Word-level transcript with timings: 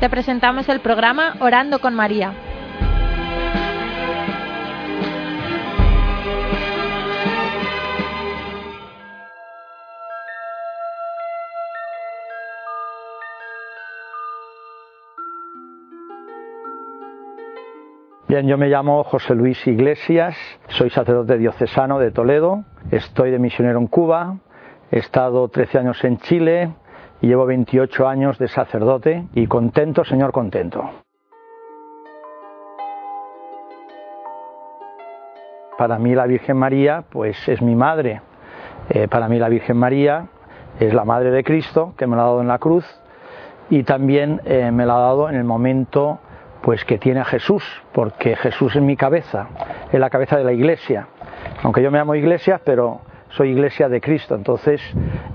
te 0.00 0.08
presentamos 0.08 0.68
el 0.68 0.78
programa 0.78 1.34
Orando 1.40 1.80
con 1.80 1.92
María. 1.94 2.32
Bien, 18.28 18.46
yo 18.46 18.56
me 18.56 18.68
llamo 18.68 19.02
José 19.04 19.34
Luis 19.34 19.66
Iglesias, 19.66 20.36
soy 20.68 20.90
sacerdote 20.90 21.38
diocesano 21.38 21.98
de 21.98 22.12
Toledo, 22.12 22.62
estoy 22.92 23.32
de 23.32 23.38
misionero 23.38 23.80
en 23.80 23.88
Cuba, 23.88 24.36
he 24.92 24.98
estado 24.98 25.48
13 25.48 25.78
años 25.78 26.04
en 26.04 26.18
Chile 26.18 26.70
llevo 27.26 27.46
28 27.46 28.06
años 28.06 28.38
de 28.38 28.48
sacerdote 28.48 29.26
y 29.34 29.46
contento, 29.46 30.04
Señor, 30.04 30.32
contento. 30.32 30.88
Para 35.76 35.98
mí 35.98 36.14
la 36.14 36.26
Virgen 36.26 36.56
María 36.56 37.04
pues 37.08 37.48
es 37.48 37.62
mi 37.62 37.76
madre, 37.76 38.20
eh, 38.90 39.06
para 39.08 39.28
mí 39.28 39.38
la 39.38 39.48
Virgen 39.48 39.76
María 39.76 40.26
es 40.80 40.92
la 40.92 41.04
Madre 41.04 41.30
de 41.30 41.44
Cristo 41.44 41.94
que 41.96 42.06
me 42.06 42.16
la 42.16 42.22
ha 42.22 42.26
dado 42.26 42.40
en 42.40 42.48
la 42.48 42.58
cruz 42.58 42.84
y 43.70 43.82
también 43.84 44.40
eh, 44.44 44.70
me 44.72 44.86
la 44.86 44.96
ha 44.96 45.00
dado 45.00 45.28
en 45.28 45.36
el 45.36 45.44
momento 45.44 46.18
pues 46.62 46.84
que 46.84 46.98
tiene 46.98 47.20
a 47.20 47.24
Jesús, 47.24 47.62
porque 47.92 48.34
Jesús 48.36 48.74
es 48.74 48.82
mi 48.82 48.96
cabeza, 48.96 49.48
es 49.92 50.00
la 50.00 50.10
cabeza 50.10 50.36
de 50.36 50.44
la 50.44 50.52
iglesia. 50.52 51.06
Aunque 51.62 51.82
yo 51.82 51.90
me 51.90 51.98
llamo 51.98 52.14
iglesia, 52.14 52.60
pero 52.64 53.00
soy 53.30 53.50
iglesia 53.50 53.88
de 53.88 54.00
Cristo. 54.00 54.34
Entonces, 54.34 54.80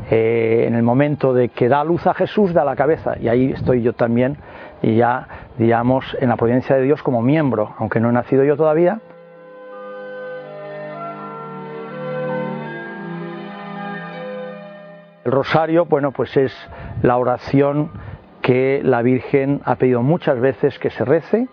eh, 0.09 0.65
en 0.67 0.75
el 0.75 0.83
momento 0.83 1.33
de 1.33 1.49
que 1.49 1.69
da 1.69 1.83
luz 1.83 2.05
a 2.07 2.13
Jesús, 2.13 2.53
da 2.53 2.65
la 2.65 2.75
cabeza. 2.75 3.15
Y 3.19 3.27
ahí 3.27 3.51
estoy 3.51 3.81
yo 3.81 3.93
también, 3.93 4.37
y 4.81 4.95
ya, 4.95 5.27
digamos, 5.57 6.17
en 6.19 6.29
la 6.29 6.35
providencia 6.35 6.75
de 6.75 6.83
Dios 6.83 7.01
como 7.03 7.21
miembro, 7.21 7.73
aunque 7.77 7.99
no 7.99 8.09
he 8.09 8.13
nacido 8.13 8.43
yo 8.43 8.57
todavía. 8.57 8.99
El 15.23 15.31
rosario, 15.31 15.85
bueno, 15.85 16.11
pues 16.11 16.35
es 16.35 16.53
la 17.01 17.17
oración 17.17 17.91
que 18.41 18.81
la 18.83 19.01
Virgen 19.01 19.61
ha 19.63 19.75
pedido 19.75 20.01
muchas 20.01 20.37
veces 20.39 20.77
que 20.77 20.89
se 20.89 21.05
rece 21.05 21.47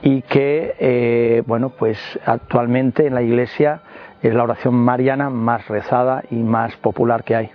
y 0.00 0.22
que, 0.22 0.74
eh, 0.78 1.42
bueno, 1.46 1.70
pues 1.78 1.98
actualmente 2.24 3.06
en 3.06 3.14
la 3.14 3.20
Iglesia 3.20 3.82
es 4.22 4.34
la 4.34 4.44
oración 4.44 4.74
mariana 4.74 5.30
más 5.30 5.66
rezada 5.68 6.22
y 6.30 6.36
más 6.36 6.76
popular 6.76 7.24
que 7.24 7.36
hay. 7.36 7.50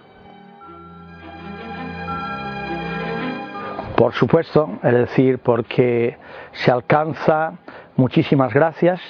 Por 3.96 4.14
supuesto, 4.14 4.70
es 4.84 4.94
decir, 4.94 5.40
porque 5.40 6.18
se 6.52 6.72
alcanza 6.72 7.54
muchísimas 7.96 8.54
gracias, 8.54 9.02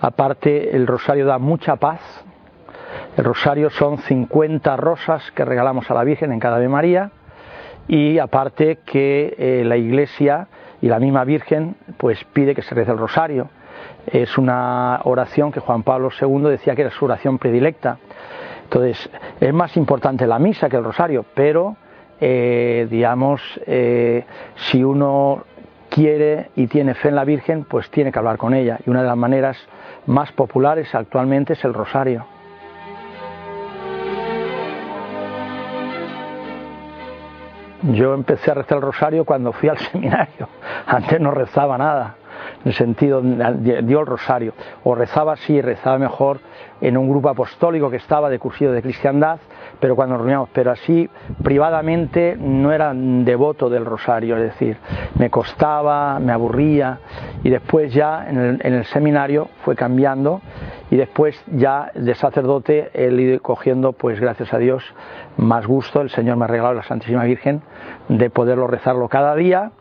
aparte 0.00 0.76
el 0.76 0.86
rosario 0.86 1.24
da 1.24 1.38
mucha 1.38 1.76
paz, 1.76 2.00
el 3.16 3.24
rosario 3.24 3.70
son 3.70 3.98
50 3.98 4.76
rosas 4.76 5.30
que 5.32 5.44
regalamos 5.44 5.90
a 5.90 5.94
la 5.94 6.04
Virgen 6.04 6.32
en 6.32 6.40
cada 6.40 6.56
Ave 6.56 6.68
María, 6.68 7.10
y 7.88 8.18
aparte 8.18 8.80
que 8.84 9.34
eh, 9.38 9.62
la 9.64 9.78
Iglesia 9.78 10.46
y 10.82 10.88
la 10.88 11.00
misma 11.00 11.24
Virgen 11.24 11.76
pues 11.96 12.22
pide 12.32 12.54
que 12.54 12.62
se 12.62 12.74
rece 12.74 12.92
el 12.92 12.98
rosario. 12.98 13.48
Es 14.06 14.38
una 14.38 15.00
oración 15.04 15.52
que 15.52 15.60
Juan 15.60 15.82
Pablo 15.82 16.10
II 16.18 16.50
decía 16.50 16.74
que 16.74 16.82
era 16.82 16.90
su 16.90 17.04
oración 17.04 17.38
predilecta. 17.38 17.98
Entonces, 18.64 19.10
es 19.40 19.54
más 19.54 19.76
importante 19.76 20.26
la 20.26 20.38
misa 20.38 20.68
que 20.68 20.76
el 20.76 20.84
rosario, 20.84 21.24
pero 21.34 21.76
eh, 22.20 22.86
digamos, 22.90 23.40
eh, 23.66 24.24
si 24.56 24.82
uno 24.82 25.44
quiere 25.88 26.50
y 26.56 26.66
tiene 26.66 26.94
fe 26.94 27.08
en 27.08 27.14
la 27.14 27.24
Virgen, 27.24 27.64
pues 27.64 27.90
tiene 27.90 28.12
que 28.12 28.18
hablar 28.18 28.36
con 28.36 28.54
ella. 28.54 28.78
Y 28.84 28.90
una 28.90 29.02
de 29.02 29.08
las 29.08 29.16
maneras 29.16 29.56
más 30.06 30.32
populares 30.32 30.94
actualmente 30.94 31.52
es 31.52 31.64
el 31.64 31.74
rosario. 31.74 32.26
Yo 37.82 38.12
empecé 38.14 38.50
a 38.50 38.54
rezar 38.54 38.78
el 38.78 38.82
rosario 38.82 39.24
cuando 39.24 39.52
fui 39.52 39.68
al 39.68 39.78
seminario. 39.92 40.48
Antes 40.86 41.20
no 41.20 41.30
rezaba 41.30 41.78
nada, 41.78 42.16
en 42.68 42.74
sentido, 42.74 43.22
dio 43.22 44.00
el 44.00 44.06
rosario. 44.06 44.52
O 44.84 44.94
rezaba 44.94 45.32
así, 45.32 45.60
rezaba 45.60 45.98
mejor 45.98 46.40
en 46.80 46.96
un 46.96 47.08
grupo 47.08 47.28
apostólico 47.28 47.90
que 47.90 47.96
estaba 47.96 48.28
de 48.30 48.38
cursillo 48.38 48.72
de 48.72 48.82
cristiandad, 48.82 49.38
pero 49.80 49.96
cuando 49.96 50.14
nos 50.14 50.22
reuníamos, 50.22 50.48
pero 50.52 50.70
así 50.70 51.08
privadamente 51.42 52.36
no 52.38 52.72
era 52.72 52.92
devoto 52.94 53.68
del 53.68 53.84
rosario, 53.84 54.36
es 54.36 54.42
decir, 54.42 54.76
me 55.18 55.30
costaba, 55.30 56.18
me 56.20 56.32
aburría, 56.32 56.98
y 57.42 57.50
después 57.50 57.92
ya 57.92 58.28
en 58.28 58.38
el, 58.38 58.60
en 58.62 58.74
el 58.74 58.84
seminario 58.84 59.48
fue 59.64 59.74
cambiando 59.74 60.40
y 60.90 60.96
después 60.96 61.40
ya 61.46 61.90
de 61.94 62.14
sacerdote 62.14 62.90
he 62.94 63.12
ido 63.12 63.40
cogiendo, 63.40 63.92
pues 63.92 64.20
gracias 64.20 64.52
a 64.52 64.58
Dios, 64.58 64.84
más 65.36 65.66
gusto, 65.66 66.00
el 66.00 66.10
Señor 66.10 66.36
me 66.36 66.44
ha 66.44 66.48
regalado 66.48 66.74
la 66.74 66.82
Santísima 66.82 67.24
Virgen, 67.24 67.62
de 68.08 68.30
poderlo 68.30 68.66
rezarlo 68.66 69.08
cada 69.08 69.34
día, 69.34 69.72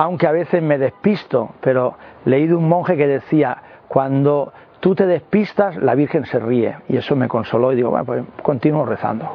aunque 0.00 0.26
a 0.26 0.32
veces 0.32 0.62
me 0.62 0.78
despisto, 0.78 1.50
pero 1.60 1.94
leí 2.24 2.46
de 2.46 2.54
un 2.54 2.66
monje 2.66 2.96
que 2.96 3.06
decía, 3.06 3.58
cuando 3.86 4.50
tú 4.80 4.94
te 4.94 5.04
despistas, 5.04 5.76
la 5.76 5.94
Virgen 5.94 6.24
se 6.24 6.38
ríe, 6.38 6.74
y 6.88 6.96
eso 6.96 7.14
me 7.16 7.28
consoló 7.28 7.70
y 7.70 7.76
digo, 7.76 7.90
bueno, 7.90 8.06
pues 8.06 8.24
continúo 8.42 8.86
rezando. 8.86 9.30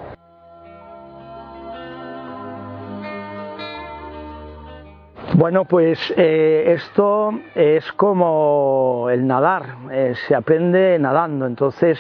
Bueno, 5.36 5.66
pues 5.66 6.00
eh, 6.18 6.74
esto 6.74 7.30
es 7.54 7.92
como 7.92 9.08
el 9.12 9.28
nadar, 9.28 9.66
eh, 9.92 10.16
se 10.28 10.34
aprende 10.34 10.98
nadando, 10.98 11.46
entonces 11.46 12.00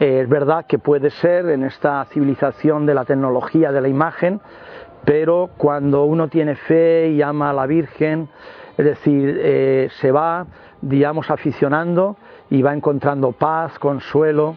eh, 0.00 0.22
es 0.22 0.28
verdad 0.28 0.66
que 0.66 0.80
puede 0.80 1.10
ser 1.10 1.48
en 1.50 1.62
esta 1.62 2.04
civilización 2.06 2.86
de 2.86 2.94
la 2.94 3.04
tecnología, 3.04 3.70
de 3.70 3.80
la 3.80 3.88
imagen, 3.88 4.40
pero 5.04 5.50
cuando 5.56 6.04
uno 6.04 6.28
tiene 6.28 6.54
fe 6.54 7.10
y 7.10 7.22
ama 7.22 7.50
a 7.50 7.52
la 7.52 7.66
Virgen, 7.66 8.28
es 8.76 8.84
decir, 8.84 9.90
se 10.00 10.10
va, 10.10 10.46
digamos, 10.80 11.30
aficionando 11.30 12.16
y 12.48 12.62
va 12.62 12.72
encontrando 12.72 13.32
paz, 13.32 13.78
consuelo, 13.78 14.56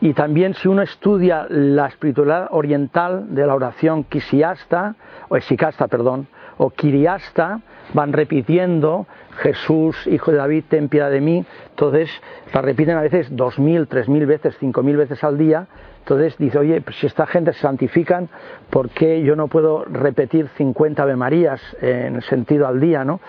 y 0.00 0.12
también 0.12 0.54
si 0.54 0.68
uno 0.68 0.82
estudia 0.82 1.46
la 1.48 1.86
espiritualidad 1.86 2.48
oriental 2.50 3.34
de 3.34 3.46
la 3.46 3.54
oración 3.54 4.04
Kisiasta, 4.04 4.96
o 5.28 5.36
Esikasta, 5.36 5.88
perdón, 5.88 6.26
o 6.58 6.70
Kiriasta, 6.70 7.60
van 7.92 8.12
repitiendo 8.12 9.06
Jesús, 9.38 10.06
hijo 10.06 10.30
de 10.30 10.38
David, 10.38 10.64
ten 10.68 10.88
piedad 10.88 11.10
de 11.10 11.20
mí. 11.20 11.44
Entonces 11.70 12.10
la 12.52 12.62
repiten 12.62 12.96
a 12.96 13.02
veces 13.02 13.28
dos 13.30 13.58
mil, 13.58 13.88
tres 13.88 14.08
mil 14.08 14.26
veces, 14.26 14.56
cinco 14.58 14.82
mil 14.82 14.96
veces 14.96 15.22
al 15.24 15.38
día. 15.38 15.66
Entonces 16.00 16.36
dice, 16.36 16.58
oye, 16.58 16.82
pues 16.82 16.96
si 16.96 17.06
esta 17.06 17.26
gente 17.26 17.54
se 17.54 17.60
santifican, 17.60 18.28
¿por 18.68 18.90
qué 18.90 19.22
yo 19.22 19.36
no 19.36 19.48
puedo 19.48 19.86
repetir 19.86 20.48
50 20.48 21.02
Ave 21.02 21.16
Marías 21.16 21.62
en 21.80 22.20
sentido 22.20 22.66
al 22.66 22.78
día? 22.78 23.04
¿no? 23.04 23.20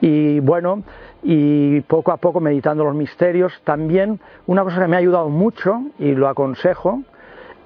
Y 0.00 0.38
bueno, 0.38 0.84
y 1.24 1.80
poco 1.82 2.12
a 2.12 2.18
poco 2.18 2.40
meditando 2.40 2.84
los 2.84 2.94
misterios. 2.94 3.52
También 3.64 4.20
una 4.46 4.62
cosa 4.62 4.80
que 4.80 4.86
me 4.86 4.96
ha 4.96 5.00
ayudado 5.00 5.28
mucho, 5.28 5.82
y 5.98 6.14
lo 6.14 6.28
aconsejo, 6.28 7.02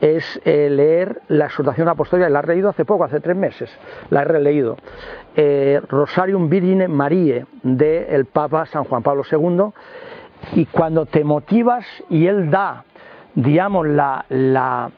es 0.05 0.39
eh, 0.45 0.69
leer 0.69 1.23
la 1.29 1.47
exhortación 1.47 1.89
apostólica, 1.89 2.29
la 2.29 2.41
he 2.41 2.47
leído 2.47 2.69
hace 2.69 2.85
poco, 2.85 3.05
hace 3.05 3.21
tres 3.21 3.35
meses, 3.35 3.71
la 4.11 4.21
he 4.21 4.25
releído. 4.27 4.77
Eh, 5.35 5.81
Rosarium 5.89 6.51
Virgine 6.51 6.89
Marie 6.89 7.47
del 7.63 8.27
Papa 8.27 8.67
San 8.67 8.85
Juan 8.85 9.03
Pablo 9.03 9.23
II, 9.31 9.73
y 10.61 10.67
cuando 10.67 11.07
te 11.07 11.25
motivas 11.25 11.87
y 12.11 12.27
él 12.27 12.51
da, 12.51 12.85
digamos, 13.35 13.87
la, 13.87 14.91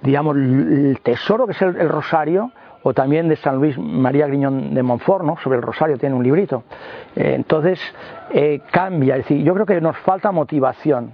digamos 0.00 0.36
el 0.36 1.00
tesoro 1.02 1.46
que 1.46 1.52
es 1.52 1.60
el, 1.60 1.88
rosario, 1.90 2.50
o 2.82 2.94
también 2.94 3.28
de 3.28 3.36
San 3.36 3.56
Luis 3.56 3.76
María 3.76 4.26
Griñón 4.26 4.72
de 4.72 4.82
Montfort, 4.82 5.22
¿no? 5.22 5.36
sobre 5.36 5.58
el 5.58 5.62
rosario 5.62 5.98
tiene 5.98 6.14
un 6.14 6.22
librito. 6.22 6.62
Eh, 7.14 7.34
entonces 7.34 7.78
cambia, 8.70 9.16
es 9.16 9.24
decir, 9.24 9.44
yo 9.44 9.52
creo 9.52 9.66
que 9.66 9.82
nos 9.82 9.98
falta 9.98 10.32
motivación. 10.32 11.12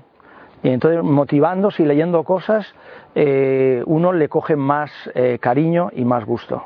Y 0.62 0.68
entonces 0.68 1.02
motivándose 1.02 1.82
y 1.82 1.86
leyendo 1.86 2.22
cosas, 2.22 2.72
eh, 3.14 3.82
uno 3.86 4.12
le 4.12 4.28
coge 4.28 4.54
más 4.54 4.90
eh, 5.14 5.38
cariño 5.40 5.90
y 5.92 6.04
más 6.04 6.24
gusto. 6.24 6.62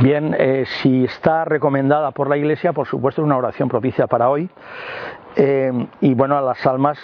Bien, 0.00 0.36
eh, 0.38 0.64
si 0.66 1.04
está 1.04 1.44
recomendada 1.44 2.12
por 2.12 2.28
la 2.28 2.36
Iglesia, 2.36 2.72
por 2.72 2.86
supuesto 2.86 3.22
es 3.22 3.26
una 3.26 3.36
oración 3.36 3.68
propicia 3.68 4.06
para 4.06 4.28
hoy. 4.28 4.48
y 6.00 6.14
bueno, 6.14 6.36
a 6.36 6.40
las 6.40 6.66
almas, 6.66 6.98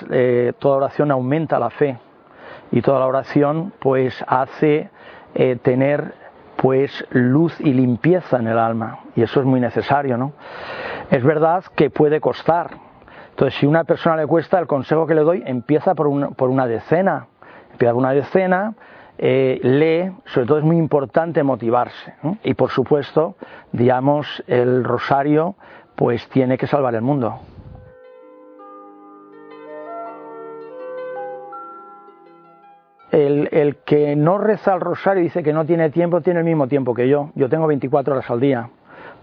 toda 0.58 0.76
oración 0.78 1.12
aumenta 1.12 1.58
la 1.60 1.70
fe 1.70 1.96
y 2.72 2.82
toda 2.82 2.98
la 2.98 3.06
oración 3.06 3.72
pues 3.78 4.24
hace 4.26 4.90
tener 5.62 6.14
pues 6.64 7.04
luz 7.10 7.60
y 7.60 7.74
limpieza 7.74 8.38
en 8.38 8.46
el 8.46 8.58
alma 8.58 9.00
y 9.14 9.20
eso 9.20 9.38
es 9.38 9.44
muy 9.44 9.60
necesario, 9.60 10.16
¿no? 10.16 10.32
Es 11.10 11.22
verdad 11.22 11.62
que 11.76 11.90
puede 11.90 12.22
costar. 12.22 12.70
Entonces, 13.28 13.60
si 13.60 13.66
a 13.66 13.68
una 13.68 13.84
persona 13.84 14.16
le 14.16 14.26
cuesta, 14.26 14.58
el 14.60 14.66
consejo 14.66 15.06
que 15.06 15.14
le 15.14 15.20
doy 15.20 15.42
empieza 15.44 15.94
por 15.94 16.06
una, 16.06 16.30
por 16.30 16.48
una 16.48 16.66
decena, 16.66 17.26
empieza 17.70 17.92
por 17.92 18.00
una 18.00 18.12
decena, 18.12 18.72
eh, 19.18 19.60
lee, 19.62 20.10
sobre 20.24 20.46
todo 20.46 20.56
es 20.56 20.64
muy 20.64 20.78
importante 20.78 21.42
motivarse. 21.42 22.14
Y 22.42 22.54
por 22.54 22.70
supuesto, 22.70 23.34
digamos, 23.72 24.42
el 24.46 24.84
rosario 24.84 25.56
pues 25.96 26.26
tiene 26.30 26.56
que 26.56 26.66
salvar 26.66 26.94
el 26.94 27.02
mundo. 27.02 27.40
El, 33.14 33.48
el, 33.52 33.76
que 33.76 34.16
no 34.16 34.38
reza 34.38 34.74
el 34.74 34.80
rosario 34.80 35.20
y 35.20 35.24
dice 35.24 35.44
que 35.44 35.52
no 35.52 35.64
tiene 35.64 35.90
tiempo, 35.90 36.20
tiene 36.20 36.40
el 36.40 36.44
mismo 36.44 36.66
tiempo 36.66 36.94
que 36.94 37.08
yo. 37.08 37.30
Yo 37.36 37.48
tengo 37.48 37.66
24 37.68 38.14
horas 38.14 38.28
al 38.28 38.40
día. 38.40 38.70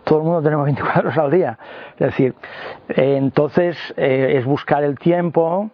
Todo 0.06 0.20
el 0.20 0.26
mundo 0.26 0.42
tenemos 0.42 0.66
24 0.72 1.02
horas 1.02 1.18
al 1.18 1.32
día. 1.32 1.60
Es 1.94 2.08
decir, 2.08 2.34
eh, 2.90 3.16
entonces 3.18 3.78
eh, 3.98 4.36
es 4.38 4.46
buscar 4.46 4.84
el 4.84 4.98
tiempo, 4.98 5.72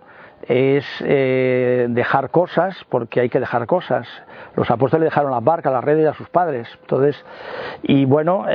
es 0.48 0.86
eh, 1.02 1.88
dejar 1.90 2.30
cosas, 2.31 2.75
porque 2.90 3.19
hay 3.19 3.30
que 3.30 3.40
dejar 3.40 3.68
cosas. 3.68 4.08
Los 4.56 4.72
apóstoles 4.72 5.06
dejaron 5.06 5.31
las 5.31 5.44
barcas, 5.44 5.72
las 5.72 5.84
redes 5.84 6.08
a 6.08 6.14
sus 6.14 6.30
padres. 6.30 6.68
Entonces, 6.81 7.24
y 7.84 8.06
bueno, 8.06 8.46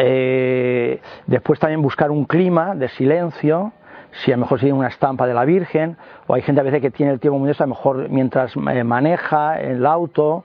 después 1.27 1.61
también 1.61 1.83
buscar 1.83 2.11
un 2.11 2.25
clima 2.25 2.75
de 2.75 2.89
silencio, 2.89 3.73
si 4.13 4.33
a 4.33 4.37
lo 4.37 4.43
mejor 4.43 4.61
tiene 4.61 4.75
una 4.75 4.89
estampa 4.89 5.27
de 5.27 5.35
la 5.35 5.45
Virgen, 5.45 5.97
o 6.27 6.35
hay 6.35 6.43
gente 6.43 6.61
a 6.61 6.65
veces 6.65 6.81
que 6.81 6.91
tiene 6.91 7.13
el 7.13 7.21
tiempo 7.21 7.39
muy 7.39 7.51
a 7.51 7.55
lo 7.59 7.67
mejor 7.67 8.09
mientras 8.09 8.55
eh, 8.57 8.85
maneja 8.85 9.61
el 9.61 9.85
auto, 9.87 10.45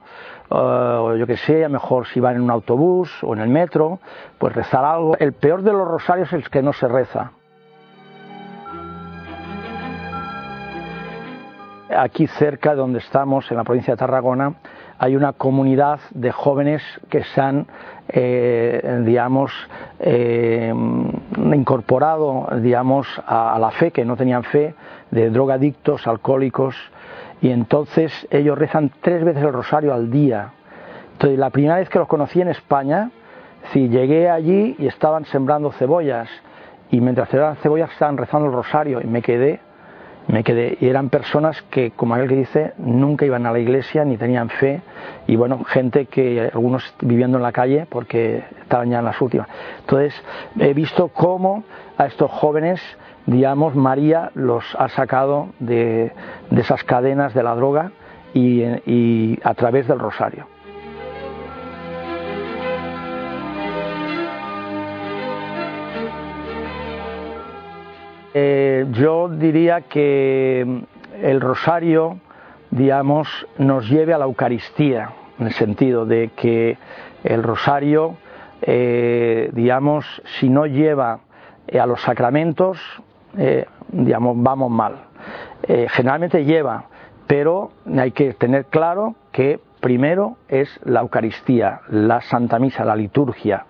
eh, 0.50 0.54
o 0.54 1.16
yo 1.16 1.26
que 1.26 1.36
sé, 1.36 1.64
a 1.64 1.68
lo 1.68 1.74
mejor 1.74 2.06
si 2.06 2.20
va 2.20 2.32
en 2.32 2.40
un 2.40 2.50
autobús 2.50 3.10
o 3.22 3.34
en 3.34 3.40
el 3.40 3.48
metro, 3.48 4.00
pues 4.38 4.54
rezar 4.54 4.84
algo. 4.84 5.16
El 5.18 5.32
peor 5.32 5.62
de 5.62 5.72
los 5.72 5.86
rosarios 5.86 6.28
es 6.28 6.44
el 6.44 6.50
que 6.50 6.62
no 6.62 6.72
se 6.72 6.88
reza. 6.88 7.32
Aquí 11.96 12.26
cerca 12.26 12.70
de 12.70 12.76
donde 12.76 12.98
estamos, 12.98 13.50
en 13.50 13.56
la 13.56 13.64
provincia 13.64 13.94
de 13.94 13.98
Tarragona, 13.98 14.54
hay 14.98 15.16
una 15.16 15.32
comunidad 15.32 16.00
de 16.10 16.32
jóvenes 16.32 16.82
que 17.08 17.24
se 17.24 17.40
han, 17.40 17.66
eh, 18.08 19.02
digamos, 19.06 19.52
eh, 20.00 20.70
incorporado, 21.36 22.48
digamos, 22.60 23.06
a, 23.26 23.56
la 23.58 23.70
fe, 23.70 23.90
que 23.90 24.04
no 24.04 24.16
tenían 24.16 24.42
fe, 24.42 24.74
de 25.10 25.30
drogadictos, 25.30 26.06
alcohólicos, 26.06 26.76
y 27.40 27.50
entonces 27.50 28.12
ellos 28.30 28.58
rezan 28.58 28.90
tres 29.00 29.24
veces 29.24 29.42
el 29.42 29.52
rosario 29.52 29.94
al 29.94 30.10
día. 30.10 30.50
Entonces, 31.12 31.38
la 31.38 31.48
primera 31.48 31.76
vez 31.76 31.88
que 31.88 31.98
los 31.98 32.08
conocí 32.08 32.42
en 32.42 32.48
España, 32.48 33.10
si 33.72 33.88
llegué 33.88 34.28
allí 34.28 34.76
y 34.78 34.88
estaban 34.88 35.24
sembrando 35.24 35.72
cebollas, 35.72 36.28
y 36.90 37.00
mientras 37.00 37.30
sembraban 37.30 37.56
cebollas 37.56 37.90
estaban 37.92 38.18
rezando 38.18 38.48
el 38.48 38.52
rosario, 38.52 39.00
y 39.00 39.06
me 39.06 39.22
quedé 39.22 39.60
me 40.28 40.44
quedé 40.44 40.76
y 40.80 40.88
eran 40.88 41.08
personas 41.08 41.62
que 41.62 41.90
como 41.90 42.14
aquel 42.14 42.28
que 42.28 42.36
dice 42.36 42.72
nunca 42.76 43.24
iban 43.24 43.46
a 43.46 43.52
la 43.52 43.58
iglesia 43.58 44.04
ni 44.04 44.16
tenían 44.16 44.50
fe. 44.50 44.82
Y 45.26 45.36
bueno 45.36 45.64
gente 45.64 46.06
que 46.06 46.50
algunos 46.52 46.94
viviendo 47.00 47.38
en 47.38 47.42
la 47.42 47.52
calle 47.52 47.86
porque 47.88 48.44
estaban 48.62 48.90
ya 48.90 49.00
en 49.00 49.06
las 49.06 49.20
últimas. 49.20 49.48
Entonces 49.80 50.14
he 50.58 50.74
visto 50.74 51.08
cómo 51.08 51.64
a 51.96 52.06
estos 52.06 52.30
jóvenes 52.30 52.80
digamos 53.26 53.74
María 53.74 54.30
los 54.34 54.64
ha 54.78 54.88
sacado 54.88 55.48
de, 55.58 56.12
esas 56.50 56.84
cadenas 56.84 57.34
de 57.34 57.42
la 57.42 57.54
droga 57.54 57.90
y 58.34 59.38
a 59.42 59.54
través 59.54 59.88
del 59.88 59.98
rosario 59.98 60.46
Eh, 68.34 68.86
yo 68.92 69.28
diría 69.28 69.82
que 69.82 70.84
el 71.22 71.40
rosario, 71.40 72.18
digamos, 72.70 73.28
nos 73.56 73.88
lleve 73.88 74.12
a 74.12 74.18
la 74.18 74.26
Eucaristía, 74.26 75.10
en 75.38 75.46
el 75.46 75.52
sentido 75.52 76.04
de 76.04 76.30
que 76.36 76.76
el 77.24 77.42
rosario, 77.42 78.16
eh, 78.62 79.50
digamos, 79.52 80.04
si 80.38 80.48
no 80.48 80.66
lleva 80.66 81.20
eh, 81.66 81.80
a 81.80 81.86
los 81.86 82.00
sacramentos, 82.02 82.78
digamos, 83.92 84.34
vamos 84.38 84.70
mal. 84.70 85.04
generalmente 85.66 86.44
lleva, 86.44 86.86
pero 87.26 87.70
hay 87.96 88.10
que 88.10 88.32
tener 88.32 88.64
claro 88.64 89.14
que 89.30 89.60
primero 89.80 90.36
es 90.48 90.68
la 90.84 91.00
Eucaristía, 91.00 91.80
la 91.88 92.20
Santa 92.20 92.58
Misa, 92.58 92.84
la 92.84 92.96
liturgia, 92.96 93.66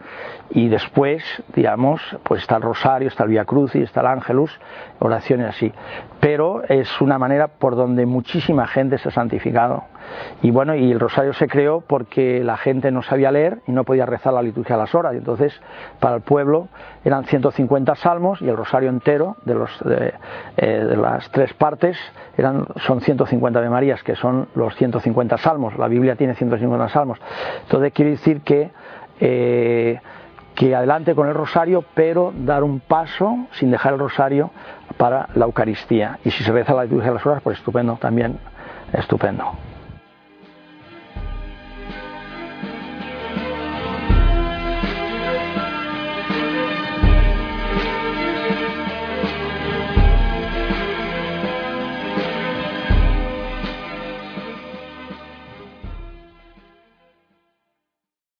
y 0.50 0.68
después, 0.68 1.22
digamos, 1.54 2.00
pues 2.22 2.42
está 2.42 2.56
el 2.56 2.62
Rosario, 2.62 3.08
está 3.08 3.24
el 3.24 3.30
Via 3.30 3.44
Crucis, 3.44 3.82
está 3.82 4.00
el 4.00 4.06
Ángelus, 4.06 4.58
oraciones 4.98 5.48
así. 5.48 5.72
Pero 6.20 6.62
es 6.64 7.00
una 7.00 7.18
manera 7.18 7.48
por 7.48 7.76
donde 7.76 8.06
muchísima 8.06 8.66
gente 8.66 8.98
se 8.98 9.08
ha 9.08 9.12
santificado. 9.12 9.84
Y 10.42 10.50
bueno, 10.50 10.74
y 10.74 10.90
el 10.92 11.00
Rosario 11.00 11.32
se 11.32 11.48
creó 11.48 11.80
porque 11.80 12.42
la 12.44 12.56
gente 12.56 12.90
no 12.90 13.02
sabía 13.02 13.30
leer 13.30 13.60
y 13.66 13.72
no 13.72 13.84
podía 13.84 14.06
rezar 14.06 14.32
la 14.32 14.42
liturgia 14.42 14.76
a 14.76 14.78
las 14.78 14.94
horas. 14.94 15.14
Y 15.14 15.18
entonces, 15.18 15.60
para 16.00 16.16
el 16.16 16.22
pueblo 16.22 16.68
eran 17.04 17.24
150 17.24 17.94
salmos 17.96 18.40
y 18.40 18.48
el 18.48 18.56
Rosario 18.56 18.88
entero 18.88 19.36
de, 19.44 19.54
los, 19.54 19.70
eh, 20.56 20.96
las 20.96 21.30
tres 21.30 21.52
partes 21.54 21.96
eran, 22.36 22.66
son 22.86 23.00
150 23.00 23.60
de 23.60 23.70
Marías, 23.70 24.02
que 24.02 24.14
son 24.16 24.48
los 24.54 24.74
150 24.76 25.38
salmos. 25.38 25.76
La 25.78 25.88
Biblia 25.88 26.16
tiene 26.16 26.34
150 26.34 26.88
salmos. 26.88 27.18
Entonces, 27.62 27.92
quiere 27.92 28.12
decir 28.12 28.42
que 28.42 28.70
eh, 29.20 30.00
que 30.58 30.74
adelante 30.74 31.14
con 31.14 31.28
el 31.28 31.34
rosario, 31.34 31.84
pero 31.94 32.32
dar 32.34 32.64
un 32.64 32.80
paso 32.80 33.46
sin 33.52 33.70
dejar 33.70 33.92
el 33.92 34.00
rosario 34.00 34.50
para 34.96 35.28
la 35.36 35.44
Eucaristía. 35.44 36.18
Y 36.24 36.32
si 36.32 36.42
se 36.42 36.50
reza 36.50 36.74
la 36.74 36.82
liturgia 36.82 37.10
de 37.10 37.14
las 37.14 37.24
horas, 37.24 37.42
pues 37.44 37.58
estupendo, 37.58 37.96
también 38.00 38.40
estupendo. 38.92 39.52